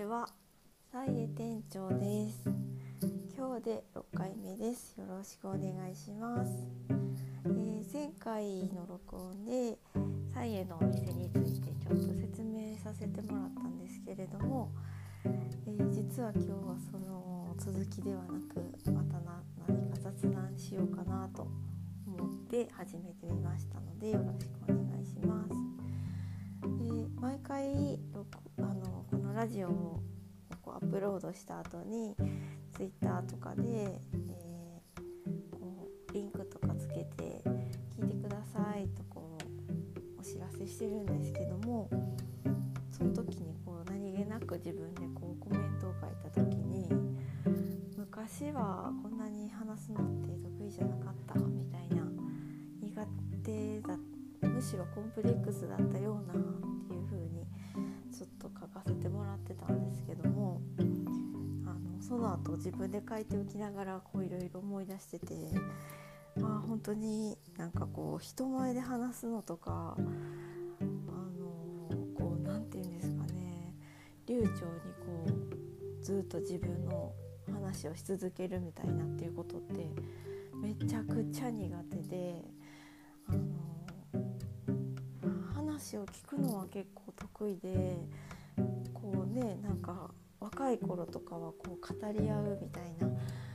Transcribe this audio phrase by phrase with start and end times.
[0.00, 0.26] ちは、
[0.90, 2.48] さいえ店長です。
[3.36, 4.98] 今日で6回目です。
[4.98, 6.52] よろしくお願いします。
[7.44, 9.76] えー前回の録音で
[10.32, 14.72] サイエのお店についてちょっと説明させてもらったんですけれども、
[15.24, 21.46] えー実は今日はその続きではなくまたな何か雑談しようかなと
[22.06, 25.50] 思って始めてみましたのでよろしくお願いします。
[26.62, 28.00] で毎回
[29.40, 30.02] ラジオを
[30.60, 32.14] こうアップロードした後に
[32.76, 35.00] Twitter とかで、えー
[35.50, 37.42] こうリンクとかつけて
[37.98, 39.38] 聞いてくださいとこ
[40.18, 41.88] うお知らせしてるんですけども
[42.90, 46.90] その時にこう何気なく自分でこうコメントを書いた時に
[47.96, 52.02] 昔はこんなに話すのって得意じゃなかったみたいな
[52.82, 53.06] 苦
[53.42, 53.96] 手だ
[54.42, 56.36] むしろコンプレックスだったようなっ
[56.86, 57.46] ていう風に
[58.20, 60.60] ずっと書かせてもらってたんですけども
[61.64, 65.34] あのその後自分で書いておきながらこういろいろ思い出してて
[66.38, 73.74] まあ本当になんかこう人前で話すのとかあのこうなんて言うんですかね
[74.26, 75.24] 流暢にこ
[75.98, 77.14] うずっと自分の
[77.50, 79.88] 話をし続けるみたいなっていうことって
[80.56, 82.44] めちゃくちゃ苦手で
[83.28, 83.70] あの
[85.54, 86.99] 話を聞くのは結構
[87.40, 87.96] 得意で
[88.92, 93.06] こうねなんか若い頃とかはこう語り合うみたいな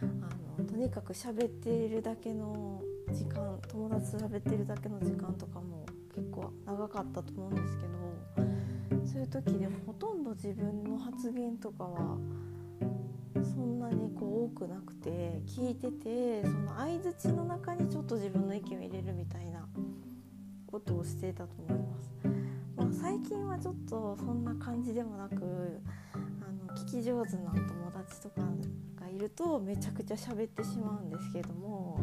[0.02, 12.18] あのとにかく喋っているだけの時間友達と喋ってるだけの時間とかも結構長かったと思うんですけどそういう時でもほとんど自分の発言とかは
[13.36, 19.68] そんなにこう多くなくて聞いててその相づちの中にちょっと自分の意見を入れるみたいな
[20.66, 22.25] ことをしていたと思います。
[23.02, 25.82] 最近はちょっとそんな感じでもなく
[26.14, 26.18] あ
[26.74, 28.42] の聞き上手な友達とか
[29.00, 32.00] がいるとめちゃくちゃ喋ってしまうんですけども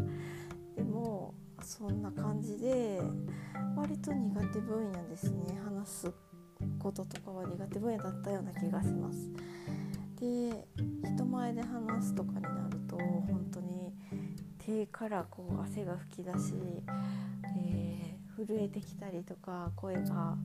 [0.76, 3.00] でもそんな感じで
[3.76, 6.12] 割と苦手分野ですね話す
[6.78, 9.30] こととかは苦手分野だったような気がします。
[10.20, 10.66] で
[11.02, 13.92] 人前で話すとかになると本当に
[14.58, 16.54] 手からこう汗が吹き出し、
[17.56, 20.36] えー震えてきたりとか声が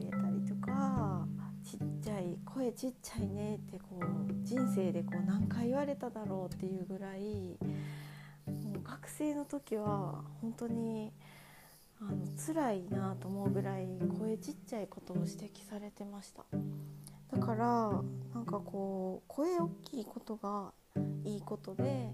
[0.00, 1.26] 怯えたりとか
[1.62, 7.56] ちっちゃい声ちっちゃいねってこう人生でこう何回言われただろうっていうぐらい
[8.46, 11.12] もう学生の時は本当に
[12.00, 13.86] あの辛いなと思うぐらい
[14.18, 16.44] 声ちっちゃいことを指摘されてました。
[17.30, 18.02] だから
[18.34, 20.72] なんかこう声大きいことが
[21.24, 22.10] いいことで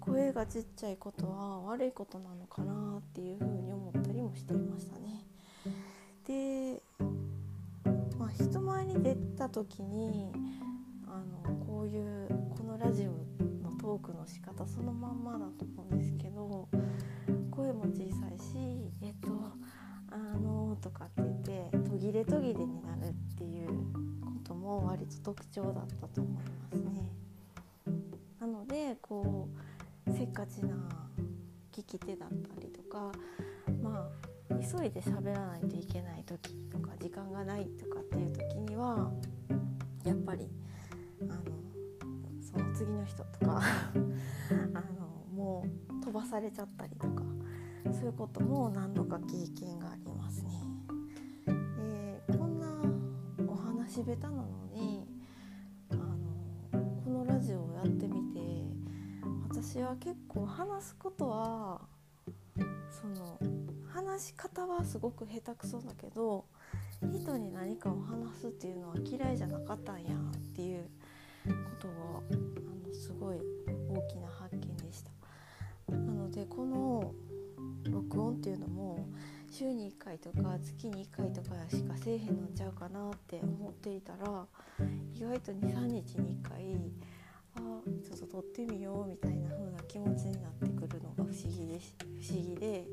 [0.00, 3.97] 声がちっちゃいことは悪いことなのかなっていうふうに思った
[4.28, 5.24] りもしていましたね。
[6.26, 6.82] で、
[8.18, 10.32] まあ、人前に出た時に
[11.06, 13.10] あのこういうこのラジオ
[13.64, 16.68] のトークの仕方そのまんまだと思うんですけど
[17.50, 19.30] 声も小さいし「えっと
[20.10, 23.68] あの」とかって言って途切れ途切れになるっていう
[24.20, 27.10] ことも割と特徴だったと思いますね。
[28.40, 29.48] なのでこ
[30.06, 30.76] うせっかちな
[31.72, 33.12] 聞き手だったりとか
[33.82, 39.10] まあ急いで喋らないといけない時とか時間がないとかっていう時には
[40.04, 40.48] やっぱり
[41.22, 41.34] あの
[42.40, 43.60] その次の人とか
[44.74, 47.22] あのもう飛ばされちゃったりとか
[47.92, 50.50] そういうことも何度か経験がありますね。
[51.46, 52.66] でこんな
[53.46, 55.06] お話下手なのに
[55.90, 58.40] あのこのラジオをやってみて
[59.48, 61.87] 私は結構話すことは
[63.00, 63.38] その
[63.92, 66.44] 話し方はすごく下手くそだけど
[67.12, 70.84] 人に何かを話すっていうのは嫌いじゃなかったんやっていう
[71.46, 73.38] ことがあのすごい
[73.88, 75.10] 大きな発見でした。
[75.92, 77.14] なのでこの
[77.90, 79.08] 録音っていうのも
[79.50, 84.46] 週に1回とか月に1回とかしかせえへんのちゃうかなって思っていたら
[85.14, 86.62] 意外と23日に1回
[87.58, 91.80] ちょっと撮ってみようみたいな風な気持ちになってくるのが不思議で
[92.20, 92.84] 不思議で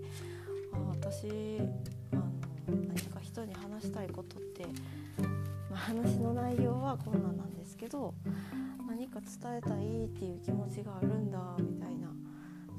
[0.73, 1.27] あ私
[2.12, 2.23] あの
[2.88, 4.65] 何か人に話したいことって、
[5.69, 8.13] まあ、話の内容はこんなんなんですけど
[8.88, 12.09] 何か伝えたいっていう気持ちがあるんだみたいな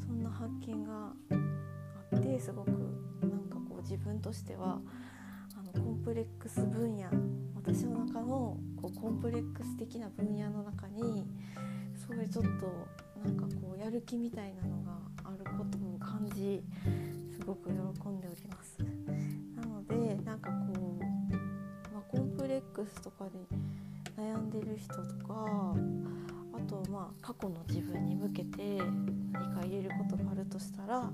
[0.07, 1.13] そんな発見が
[2.13, 2.69] あってすごく
[3.23, 4.81] なんかこう自分としては
[5.57, 7.09] あのコンプレックス分野
[7.55, 11.27] 私の中のこうコンプレックス的な分野の中に
[12.09, 12.89] そういちょっと
[13.25, 14.93] なんかこうやる気みたいなのが
[15.25, 16.63] あることを感じ
[17.39, 18.79] すごく喜んでおります。
[19.55, 21.35] なのでなんかこう、
[21.93, 23.31] まあ、コンプレックスとかで
[24.17, 25.75] 悩んででる人とか
[26.53, 28.79] あとまあ過去の自分に向けて
[29.33, 31.11] 何か入れることがあるとしたら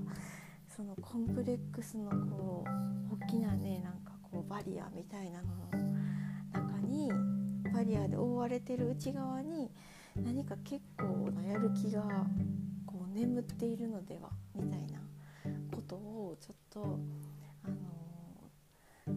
[0.75, 2.63] そのコンプレックスのこ
[3.11, 5.91] う大きなねなんかこうバリアみたいなのの
[6.53, 7.11] 中に
[7.73, 9.69] バリアで覆われてる内側に
[10.15, 12.01] 何か結構なやる気が
[12.85, 14.99] こう眠っているのではみたいな
[15.75, 16.99] ことをちょっと
[17.65, 19.15] あの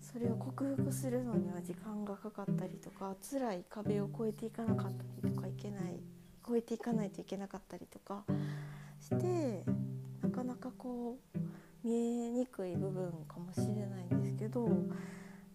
[0.00, 6.00] それを克服するのには時間がかかったりとか辛い壁を越えていかなかったりとかいけない
[6.48, 8.24] 越えていかないといけなかったりとか
[9.00, 9.64] して
[10.22, 11.38] なかなかこう
[11.84, 14.68] 見えにくい部分かもしれないんですけど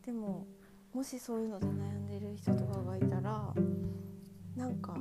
[0.06, 0.46] でも
[0.94, 3.54] もしそういうので悩んでる人とかがいたら
[4.56, 4.96] なんか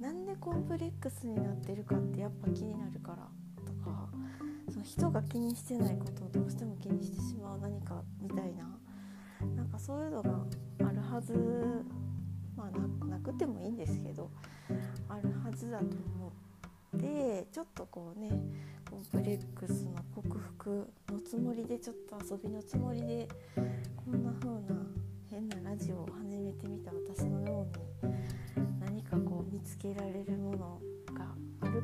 [0.00, 3.28] なんでコンプレックスになってるかってやっぱ気になるから
[3.64, 4.08] とか
[4.70, 8.68] その人が気にしてないことをどうしても気にしてしまう何かみたいな
[9.56, 10.30] なんかそういうのが
[10.80, 11.32] あるはず
[12.56, 14.30] まあなくてもいいんですけど
[15.08, 16.32] あるはずだと思
[16.96, 18.30] ってちょっとこうね
[18.90, 23.28] コンプレックスの克服のつもりでちょっと遊びのつもりで
[23.96, 24.60] こんな風な
[25.30, 27.97] 変なラジオを始めてみた私のように。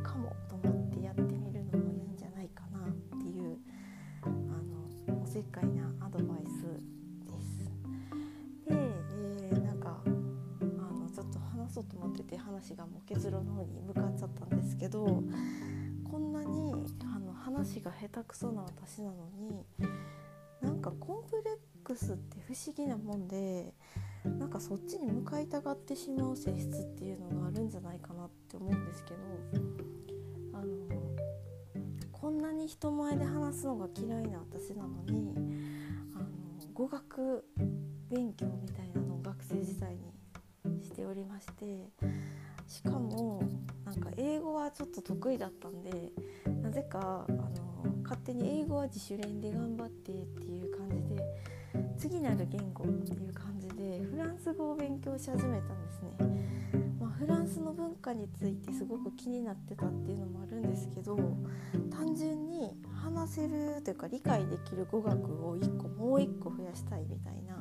[0.04, 3.58] かもと思ってやってみるのもいいんじゃないかなっていう
[4.22, 6.62] あのおせっかいなアドバイス
[7.26, 7.64] です。
[8.68, 15.22] で、えー、なんかあのちょっと話そうと思ってて話がもう結論の方に向かっちゃったんですけど
[16.10, 16.72] こんなに
[17.14, 19.64] あの話が下手くそな私なのに
[20.60, 23.74] なんかコンプレックスって不思議なもんで
[24.24, 29.16] なんかそっちに向かいたがってしまう性質っていうのがあるんじゃないかなって思うんですけど
[30.54, 30.88] あの
[32.12, 35.34] こんなに人前で話すのが嫌いな私なのに
[36.14, 36.26] あの
[36.72, 37.44] 語学
[38.10, 41.90] 勉強みたいなのを学生時代にしておりまして
[42.66, 43.42] しかも
[43.84, 46.10] なんか英語はちょっと得意だったんで
[46.62, 51.22] なぜかあの勝手に英語は自主練で頑張ってっていう感じで
[51.98, 56.73] 次なる言語っていう感じでフランス語を勉強し始めたんですね、
[57.54, 61.16] スの文化についてすごく気になってたっていうのもあるんですけど
[61.90, 67.56] 単純に話せるというか理解できる語学を1個もう1個増やしたいみたいな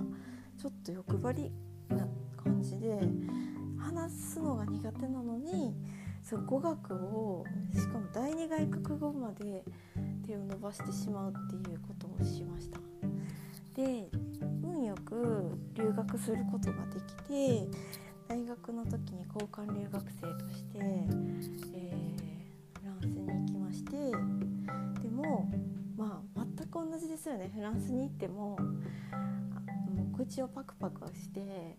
[0.58, 1.52] ちょっと欲張り
[1.96, 2.08] な
[2.44, 3.00] 感じで
[3.78, 5.76] 話すのが苦手なのに
[6.24, 9.64] そ語学をしかも第二外国語まで
[10.26, 12.80] 手を伸ばしてしまうっていうことをしました。
[13.76, 14.08] で
[14.64, 17.68] 運よく留学することができて
[18.58, 23.92] 学の時に交換留学生として、えー、フランスに行きまして
[25.02, 25.50] でも
[25.98, 28.58] まあ全く同じですよねフランスに行ってもも
[30.14, 31.78] う口をパクパクして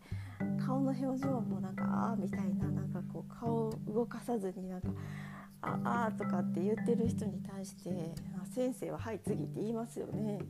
[0.67, 4.89] 顔の表情もなんか「ああ」みたいななんかこう顔を動かさずになんか
[5.63, 8.15] 「ああ」とかって言ってる人に対して
[8.53, 10.41] 「先生ははい次」って言いますよね。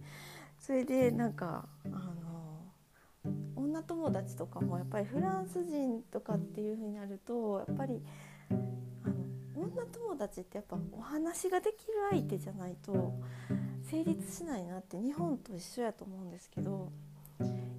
[0.58, 2.13] それでなんかあ
[3.74, 8.00] 女友達とかもやっぱりフランス人とかっていう風になるとやっぱり
[8.50, 8.54] あ
[9.08, 13.14] の女友達ってやっぱお話ができる相手じゃないと
[13.90, 16.92] 成立しないなって日本と一緒やと思うんですけど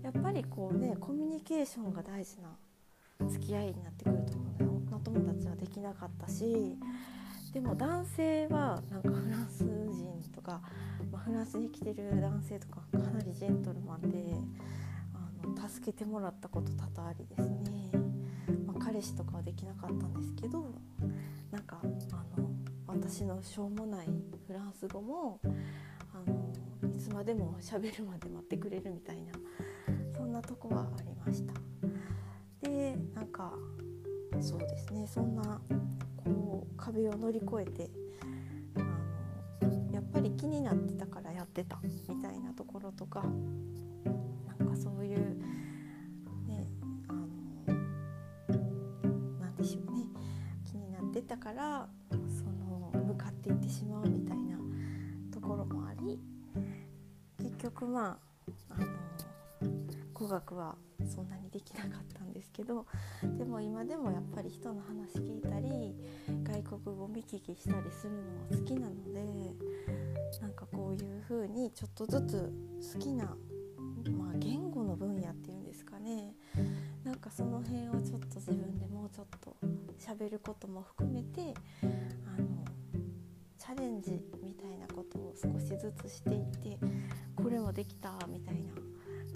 [0.04, 6.76] やっぱりこうねコミュニケーションが大事な付き合いになってくると思うので女友達はできなかったし
[7.54, 10.60] でも男性はなんかフランス人とか、
[11.10, 14.36] まあ、フランスに来てる男性とかかなりジェントルマンで
[15.70, 17.92] 助けてもらったこと多々ありですね、
[18.66, 20.74] まあ、彼氏とかはできなかったんですけど
[21.52, 22.50] なんかあの
[22.88, 24.08] 私のしょうもない
[24.48, 25.40] フランス語も
[26.14, 26.54] あの
[26.90, 29.34] いつまでも喋るまで待ってくれるみたいな
[30.16, 31.54] そんなとこはありました。
[32.62, 33.54] でなんか
[34.42, 35.62] そうですねそんな
[36.18, 37.90] こう壁を乗り越えて
[38.76, 43.24] あのやっぱり気になってたからやってたみたいなところとか
[44.76, 45.18] そういう
[46.48, 46.68] ね
[47.08, 47.28] あの
[49.40, 50.08] なんでしょうね。
[50.66, 54.58] 気になってたからその向かっていってしまうみたいな
[55.32, 56.20] ところもあり
[57.38, 58.18] 結局ま
[58.70, 58.88] ああの
[60.14, 62.86] 語学はそんなにできなかったんですけど
[63.38, 65.96] でも今でもやっぱり人の話聞いたり
[66.44, 69.24] 外国語見聞きしたりするのは好きなので
[70.42, 72.54] なんかこういう風にちょっとずつ
[72.94, 74.65] 好きな、まあ、言
[77.16, 79.56] なんかその辺をちょっと自分でもうちょっと
[79.98, 82.66] 喋ることも含めてあの
[83.58, 86.78] チャレンジみたいなことを少しずつしていって
[87.34, 88.74] これもできたみたいな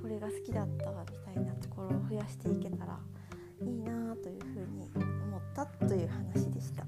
[0.02, 3.00] これが好きだったみたいなところを増やしていけたら
[3.62, 4.92] いいなというふうに
[5.24, 6.84] 思ったという話でした。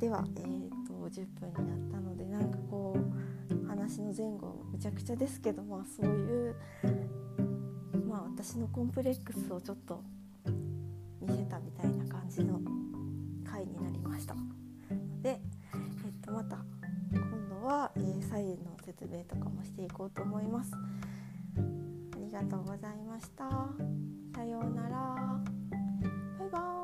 [0.00, 6.56] では、えーと、10分になったのでなんかこう話の前後むちゃくちゃですけどまあそういう
[8.36, 10.02] 私のコンプレックスをちょっと
[11.20, 12.60] 見せたみたいな感じの
[13.48, 14.34] 回になりました。
[15.22, 15.40] で、
[16.04, 16.58] えっと、また
[17.12, 20.72] 今度は、えー、左右の説明とかもしていこうと思います。
[20.74, 23.48] ありがとうございました。
[24.34, 25.40] さようなら。
[26.50, 26.83] バイ。